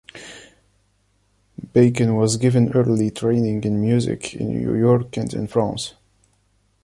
Bacon 1.73 2.15
was 2.15 2.37
given 2.37 2.73
early 2.73 3.11
training 3.11 3.63
in 3.63 3.79
music 3.79 4.33
in 4.33 4.49
New 4.59 4.73
York 4.73 5.15
and 5.15 5.31
in 5.31 5.45
France. 5.45 5.93